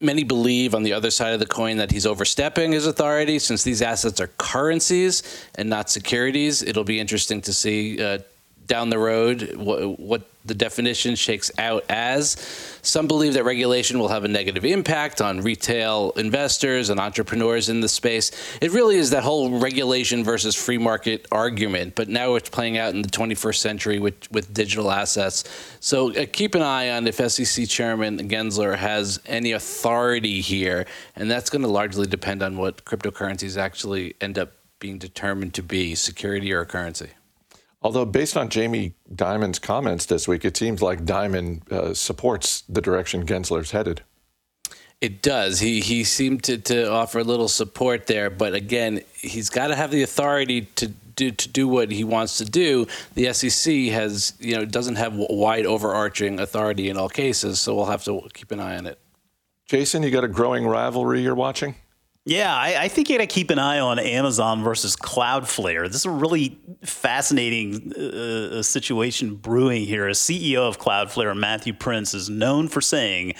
[0.00, 3.62] Many believe on the other side of the coin that he's overstepping his authority since
[3.62, 5.22] these assets are currencies
[5.54, 6.62] and not securities.
[6.62, 8.18] It'll be interesting to see uh,
[8.66, 12.36] down the road what, what the definition shakes out as.
[12.82, 17.80] Some believe that regulation will have a negative impact on retail investors and entrepreneurs in
[17.80, 18.30] the space.
[18.60, 22.94] It really is that whole regulation versus free market argument, but now it's playing out
[22.94, 25.44] in the 21st century with, with digital assets.
[25.80, 31.30] So uh, keep an eye on if SEC Chairman Gensler has any authority here, and
[31.30, 35.94] that's going to largely depend on what cryptocurrencies actually end up being determined to be
[35.94, 37.10] security or currency.
[37.86, 42.80] Although, based on Jamie Dimon's comments this week, it seems like Dimon uh, supports the
[42.80, 44.02] direction Gensler's headed.
[45.00, 45.60] It does.
[45.60, 49.76] He he seemed to, to offer a little support there, but again, he's got to
[49.76, 52.88] have the authority to do to do what he wants to do.
[53.14, 57.86] The SEC has you know doesn't have wide overarching authority in all cases, so we'll
[57.86, 58.98] have to keep an eye on it.
[59.66, 61.76] Jason, you got a growing rivalry you're watching?
[62.28, 65.86] Yeah, I, I, think you got to keep an eye on Amazon versus Cloudflare.
[65.86, 70.08] This is a really fascinating uh, situation brewing here.
[70.08, 73.34] A CEO of Cloudflare, Matthew Prince, is known for saying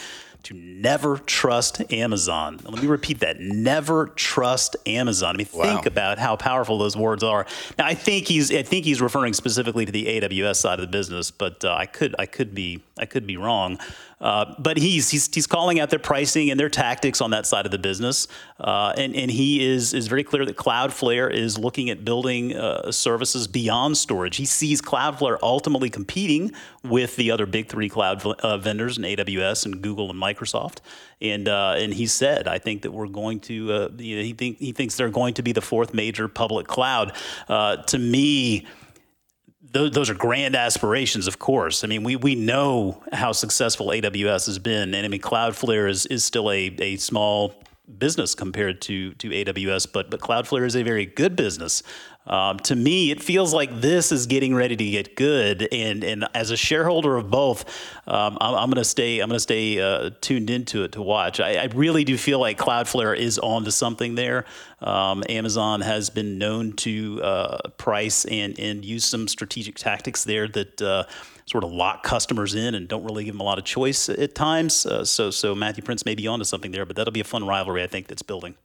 [0.44, 2.60] to never trust Amazon.
[2.62, 5.34] Let me repeat that: never trust Amazon.
[5.34, 5.64] I mean, wow.
[5.64, 7.44] think about how powerful those words are.
[7.76, 10.92] Now, I think he's I think he's referring specifically to the AWS side of the
[10.92, 13.80] business, but uh, I could I could be I could be wrong.
[14.18, 17.66] Uh, but he's, he's he's calling out their pricing and their tactics on that side
[17.66, 21.90] of the business, uh, and and he is is very clear that Cloudflare is looking
[21.90, 24.36] at building uh, services beyond storage.
[24.36, 29.66] He sees Cloudflare ultimately competing with the other big three cloud uh, vendors, and AWS
[29.66, 30.78] and Google and Microsoft.
[31.20, 33.54] And uh, and he said, I think that we're going to.
[33.98, 37.12] You know, he think he thinks they're going to be the fourth major public cloud.
[37.48, 38.66] to me
[39.72, 41.84] those are grand aspirations, of course.
[41.84, 46.06] I mean, we, we know how successful AWS has been, and I mean, Cloudflare is,
[46.06, 47.54] is still a, a small
[47.98, 51.82] business compared to to AWS, but but Cloudflare is a very good business.
[52.26, 56.26] Um, to me, it feels like this is getting ready to get good, and and
[56.34, 57.64] as a shareholder of both,
[58.06, 61.02] um, I'm, I'm going to stay I'm going to stay uh, tuned into it to
[61.02, 61.38] watch.
[61.40, 64.44] I, I, really do feel like Cloudflare is on to something there.
[64.80, 70.48] Um, Amazon has been known to uh, price and and use some strategic tactics there
[70.48, 70.82] that.
[70.82, 71.04] Uh,
[71.48, 74.34] sort of lock customers in and don't really give them a lot of choice at
[74.34, 74.84] times.
[74.84, 77.46] Uh, so, so Matthew Prince may be onto something there, but that'll be a fun
[77.46, 78.56] rivalry I think that's building.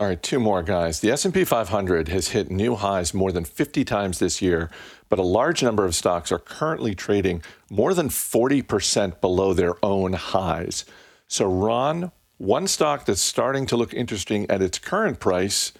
[0.00, 1.00] All right, two more guys.
[1.00, 4.70] The S&P 500 has hit new highs more than 50 times this year,
[5.10, 10.14] but a large number of stocks are currently trading more than 40% below their own
[10.14, 10.86] highs.
[11.28, 15.72] So, Ron, one stock that's starting to look interesting at its current price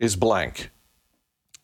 [0.00, 0.70] is blank.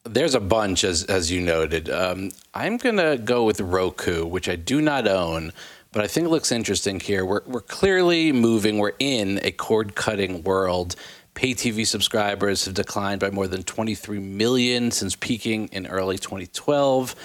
[0.05, 1.91] There's a bunch, as as you noted.
[1.91, 5.51] Um, I'm gonna go with Roku, which I do not own,
[5.91, 7.25] but I think it looks interesting here.
[7.25, 8.79] We're we're clearly moving.
[8.79, 10.95] We're in a cord cutting world.
[11.35, 17.17] Pay TV subscribers have declined by more than 23 million since peaking in early 2012.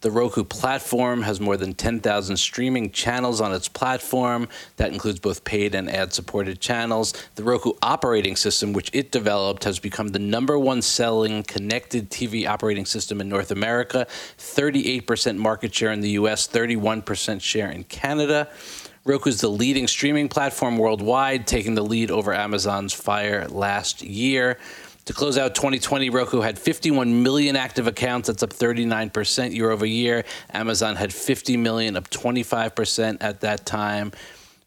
[0.00, 4.48] The Roku platform has more than 10,000 streaming channels on its platform.
[4.76, 7.12] That includes both paid and ad supported channels.
[7.34, 12.46] The Roku operating system, which it developed, has become the number one selling connected TV
[12.46, 14.06] operating system in North America
[14.38, 18.48] 38% market share in the US, 31% share in Canada.
[19.08, 24.58] Roku is the leading streaming platform worldwide, taking the lead over Amazon's Fire last year.
[25.06, 28.26] To close out 2020, Roku had 51 million active accounts.
[28.26, 30.26] That's up 39% year over year.
[30.52, 34.12] Amazon had 50 million, up 25% at that time.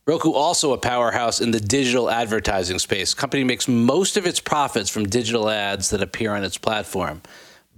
[0.08, 3.14] Roku also a powerhouse in the digital advertising space.
[3.14, 7.22] Company makes most of its profits from digital ads that appear on its platform.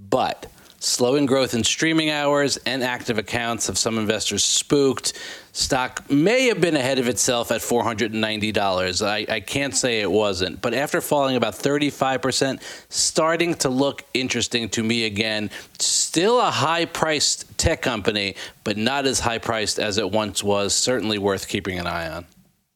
[0.10, 0.46] But
[0.84, 5.14] slowing growth in streaming hours and active accounts have some investors spooked.
[5.54, 9.06] Stock may have been ahead of itself at $490.
[9.06, 14.68] I, I can't say it wasn't, but after falling about 35%, starting to look interesting
[14.70, 15.50] to me again.
[15.80, 20.74] Still a high priced tech company, but not as high priced as it once was.
[20.74, 22.26] Certainly worth keeping an eye on.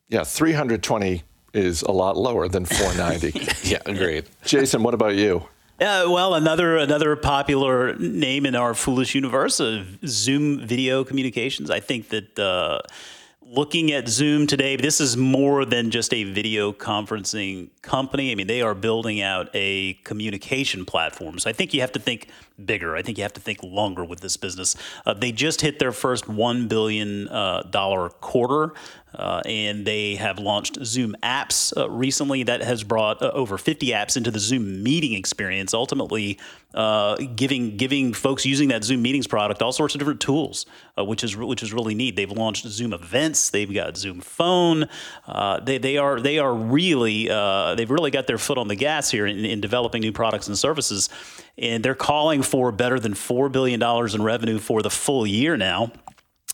[0.07, 3.41] Yeah, 320 is a lot lower than 490.
[3.69, 4.25] Yeah, agreed.
[4.45, 5.43] Jason, what about you?
[5.79, 11.69] Uh, well, another another popular name in our foolish universe of Zoom Video Communications.
[11.69, 12.79] I think that uh,
[13.43, 18.31] looking at Zoom today, this is more than just a video conferencing company.
[18.31, 21.37] I mean, they are building out a communication platform.
[21.37, 22.27] So I think you have to think
[22.63, 22.95] bigger.
[22.95, 24.75] I think you have to think longer with this business.
[25.05, 28.73] Uh, they just hit their first one billion uh, dollar quarter.
[29.15, 33.87] Uh, and they have launched Zoom apps uh, recently that has brought uh, over 50
[33.87, 36.37] apps into the Zoom meeting experience, ultimately
[36.75, 40.67] uh, giving giving folks using that Zoom meetings product all sorts of different tools,
[40.97, 42.15] which is which is really neat.
[42.15, 44.87] They've launched Zoom events, they've got Zoom phone.
[45.63, 47.27] They they are they are really
[47.75, 50.57] they've really got their foot on the gas here in, in developing new products and
[50.57, 51.09] services,
[51.57, 55.57] and they're calling for better than four billion dollars in revenue for the full year
[55.57, 55.91] now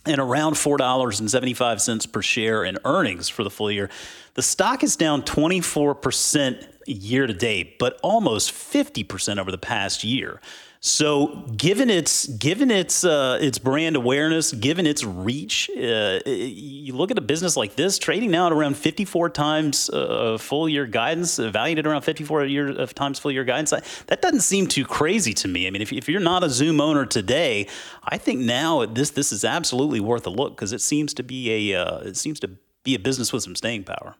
[0.05, 3.89] and around $4.75 per share in earnings for the full year.
[4.33, 10.41] The stock is down 24% year to date, but almost 50% over the past year.
[10.85, 17.09] So, given its given its uh, its brand awareness, given its reach, uh, you look
[17.09, 21.39] at a business like this trading now at around 54 times uh, full year guidance,
[21.39, 23.69] uh, valued at around 54 year of uh, times full year guidance.
[24.07, 25.67] That doesn't seem too crazy to me.
[25.67, 27.69] I mean, if, if you're not a Zoom owner today,
[28.03, 31.71] I think now this this is absolutely worth a look because it seems to be
[31.71, 34.17] a uh, it seems to be a business with some staying power.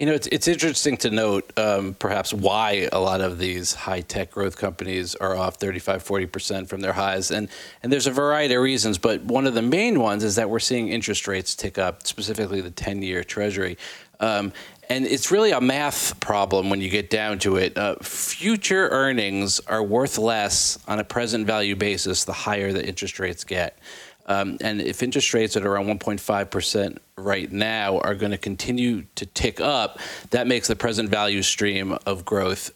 [0.00, 4.00] You know, it's, it's interesting to note um, perhaps why a lot of these high
[4.00, 7.30] tech growth companies are off 35, 40% from their highs.
[7.30, 7.48] And,
[7.80, 10.58] and there's a variety of reasons, but one of the main ones is that we're
[10.58, 13.78] seeing interest rates tick up, specifically the 10 year Treasury.
[14.18, 14.52] Um,
[14.90, 17.78] and it's really a math problem when you get down to it.
[17.78, 23.20] Uh, future earnings are worth less on a present value basis the higher the interest
[23.20, 23.78] rates get.
[24.26, 29.26] Um, and if interest rates at around 1.5% right now are going to continue to
[29.26, 29.98] tick up,
[30.30, 32.72] that makes the present value stream of growth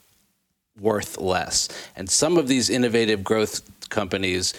[0.78, 1.68] worth less.
[1.96, 4.54] And some of these innovative growth companies,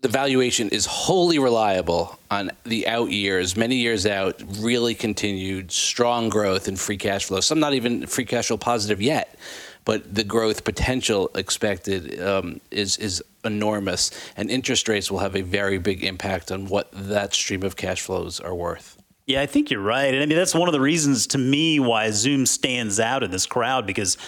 [0.00, 6.28] the valuation is wholly reliable on the out years, many years out, really continued strong
[6.28, 7.40] growth in free cash flow.
[7.40, 9.36] Some not even free cash flow positive yet
[9.84, 15.42] but the growth potential expected um, is is enormous, and interest rates will have a
[15.42, 18.98] very big impact on what that stream of cash flows are worth.
[19.26, 21.80] Yeah, I think you're right, and I mean that's one of the reasons to me
[21.80, 24.18] why Zoom stands out in this crowd because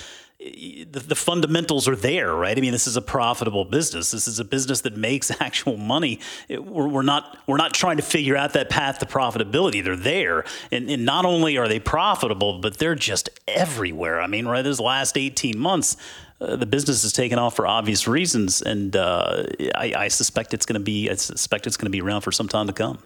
[0.41, 2.57] eh, the, the, fundamentals are there, right?
[2.57, 4.11] I mean, this is a profitable business.
[4.11, 6.21] This is a business that makes actual money.
[6.49, 9.85] It, we're, we're, not we're not trying to figure out that path to profitability.
[9.85, 14.23] They're there, and, and, not only are they profitable, but they're just everywhere.
[14.23, 14.63] I mean, right?
[14.63, 15.99] This last eighteen months.
[16.41, 19.45] Uh, the business has taken off for obvious reasons, and uh,
[19.75, 21.11] I, I suspect it's going to be.
[21.11, 22.99] I suspect it's going to be around for some time to come.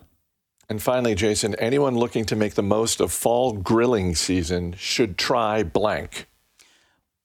[0.69, 5.63] And finally, Jason, anyone looking to make the most of fall grilling season should try
[5.65, 6.29] blank.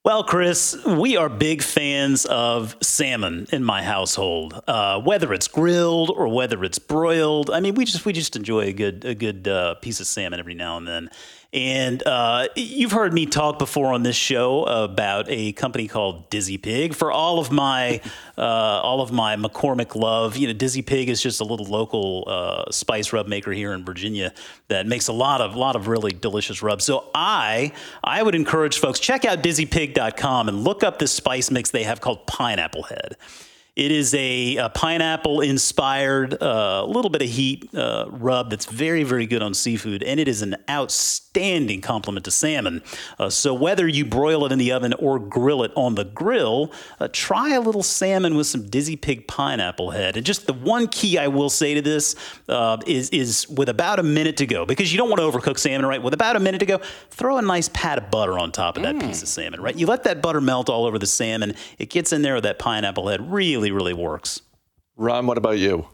[0.03, 4.61] Well, Chris, we are big fans of salmon in my household.
[4.67, 8.65] Uh, whether it's grilled or whether it's broiled, I mean, we just we just enjoy
[8.65, 11.09] a good a good uh, piece of salmon every now and then.
[11.55, 16.57] And uh, you've heard me talk before on this show about a company called Dizzy
[16.57, 16.93] Pig.
[16.93, 18.01] For all of my
[18.37, 22.25] uh, all of my McCormick love, you know, Dizzy Pig is just a little local
[22.27, 24.33] uh, spice rub maker here in Virginia
[24.67, 26.83] that makes a lot of lot of really delicious rubs.
[26.83, 27.71] So I
[28.03, 32.01] I would encourage folks check out DizzyPig.com and look up this spice mix they have
[32.01, 33.15] called Pineapple Head.
[33.77, 38.65] It is a, a pineapple inspired, a uh, little bit of heat uh, rub that's
[38.65, 41.24] very, very good on seafood, and it is an outstanding
[41.81, 42.81] complement to salmon.
[43.19, 46.71] Uh, so, whether you broil it in the oven or grill it on the grill,
[46.99, 50.17] uh, try a little salmon with some Dizzy Pig pineapple head.
[50.17, 52.15] And just the one key I will say to this
[52.47, 55.57] uh, is, is with about a minute to go, because you don't want to overcook
[55.57, 56.01] salmon, right?
[56.01, 56.79] With about a minute to go,
[57.09, 59.01] throw a nice pat of butter on top of that mm.
[59.01, 59.75] piece of salmon, right?
[59.75, 62.59] You let that butter melt all over the salmon, it gets in there with that
[62.59, 63.31] pineapple head.
[63.31, 64.41] Really really, really works.
[64.97, 65.87] Ron, what about you?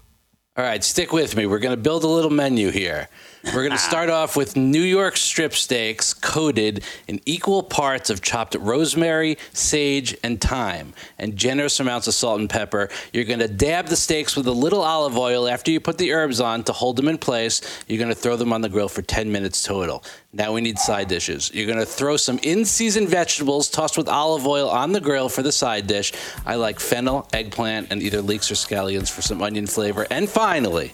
[0.57, 1.45] All right, stick with me.
[1.45, 3.07] We're going to build a little menu here.
[3.43, 3.77] We're going to ah.
[3.77, 10.15] start off with New York strip steaks coated in equal parts of chopped rosemary, sage,
[10.23, 12.89] and thyme, and generous amounts of salt and pepper.
[13.11, 16.13] You're going to dab the steaks with a little olive oil after you put the
[16.13, 17.61] herbs on to hold them in place.
[17.87, 20.03] You're going to throw them on the grill for 10 minutes total.
[20.33, 21.51] Now we need side dishes.
[21.51, 25.29] You're going to throw some in season vegetables tossed with olive oil on the grill
[25.29, 26.13] for the side dish.
[26.45, 30.05] I like fennel, eggplant, and either leeks or scallions for some onion flavor.
[30.11, 30.93] And finally,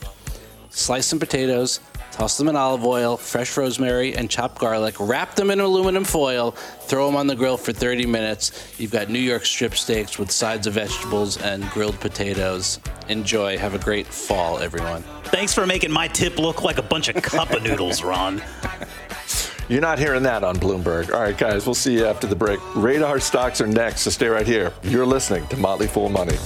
[0.69, 1.81] slice some potatoes,
[2.17, 4.95] toss them in olive oil, fresh rosemary, and chopped garlic.
[4.99, 8.73] Wrap them in aluminum foil, throw them on the grill for 30 minutes.
[8.79, 12.79] You've got New York strip steaks with sides of vegetables and grilled potatoes.
[13.07, 13.55] Enjoy.
[13.59, 15.03] Have a great fall, everyone.
[15.25, 18.41] Thanks for making my tip look like a bunch of cup of noodles, Ron.
[19.69, 21.13] You're not hearing that on Bloomberg.
[21.13, 22.59] All right, guys, we'll see you after the break.
[22.75, 24.73] Radar stocks are next, so stay right here.
[24.81, 26.37] You're listening to Motley Fool Money.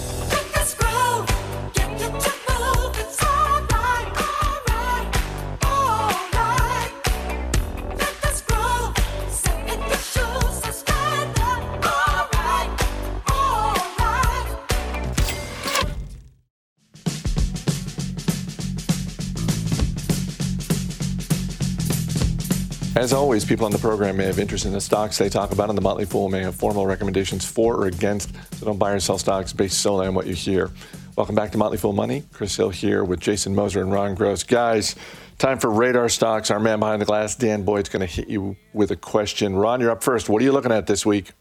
[23.02, 25.70] As always, people on the program may have interest in the stocks they talk about,
[25.70, 29.00] and the Motley Fool may have formal recommendations for or against, so don't buy or
[29.00, 30.70] sell stocks based solely on what you hear.
[31.18, 32.26] Welcome back to Motley Fool Money.
[32.32, 34.44] Chris Hill here with Jason Moser and Ron Gross.
[34.44, 34.96] Guys,
[35.40, 36.52] time for radar stocks.
[36.52, 39.56] Our man behind the glass, Dan Boyd's going to hit you with a question.
[39.56, 40.30] Ron, you're up first.
[40.30, 41.32] What are you looking at this week?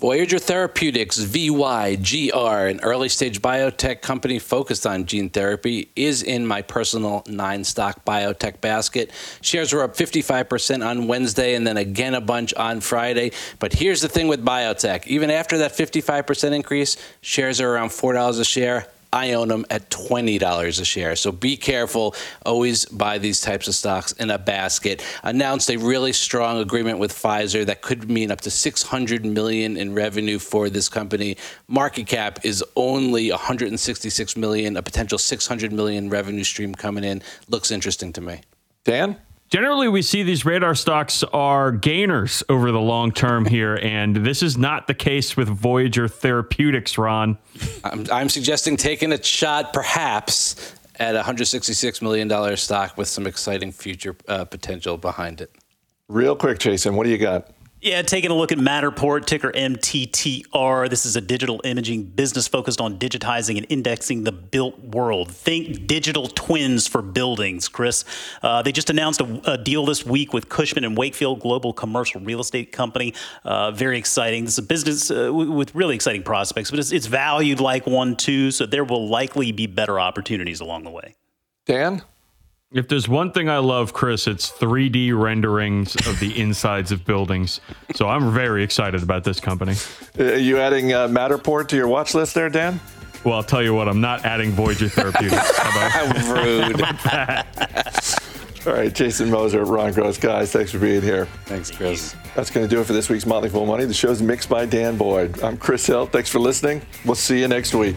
[0.00, 6.62] Voyager Therapeutics, VYGR, an early stage biotech company focused on gene therapy, is in my
[6.62, 9.12] personal nine stock biotech basket.
[9.40, 13.30] Shares were up 55% on Wednesday and then again a bunch on Friday.
[13.60, 18.40] But here's the thing with biotech even after that 55% increase, shares are around $4
[18.40, 18.88] a share.
[19.14, 21.14] I own them at $20 a share.
[21.14, 22.16] So be careful.
[22.44, 25.04] Always buy these types of stocks in a basket.
[25.22, 29.94] Announced a really strong agreement with Pfizer that could mean up to 600 million in
[29.94, 31.36] revenue for this company.
[31.68, 37.22] Market cap is only 166 million, a potential 600 million revenue stream coming in.
[37.48, 38.40] Looks interesting to me.
[38.82, 39.16] Dan?
[39.54, 44.42] Generally, we see these radar stocks are gainers over the long term here, and this
[44.42, 47.38] is not the case with Voyager Therapeutics, Ron.
[47.84, 53.70] I'm, I'm suggesting taking a shot, perhaps, at a $166 million stock with some exciting
[53.70, 55.52] future uh, potential behind it.
[56.08, 57.48] Real quick, Jason, what do you got?
[57.84, 60.88] Yeah, taking a look at Matterport, ticker MTTR.
[60.88, 65.30] This is a digital imaging business focused on digitizing and indexing the built world.
[65.30, 68.06] Think digital twins for buildings, Chris.
[68.42, 72.22] Uh, they just announced a, a, deal this week with Cushman and Wakefield, global commercial
[72.22, 73.12] real estate company.
[73.44, 74.46] Uh, very exciting.
[74.46, 78.16] This is a business uh, with really exciting prospects, but it's, it's valued like one
[78.16, 81.16] too, so there will likely be better opportunities along the way.
[81.66, 82.00] Dan?
[82.74, 87.60] If there's one thing I love, Chris, it's 3D renderings of the insides of buildings.
[87.94, 89.76] So I'm very excited about this company.
[90.18, 92.80] Are you adding uh, Matterport to your watch list there, Dan?
[93.22, 95.56] Well, I'll tell you what, I'm not adding Voyager Therapeutics.
[95.56, 96.82] How about, rude.
[98.66, 101.26] All right, Jason Moser, Ron Gross, guys, thanks for being here.
[101.44, 102.16] Thanks, Chris.
[102.34, 103.84] That's going to do it for this week's Motley Fool Money.
[103.84, 105.40] The show's mixed by Dan Boyd.
[105.44, 106.06] I'm Chris Hill.
[106.06, 106.82] Thanks for listening.
[107.04, 107.94] We'll see you next week.